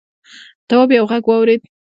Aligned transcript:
تواب 0.67 0.89
یوه 0.97 1.07
غږ 1.11 1.23
واورېد. 1.27 1.61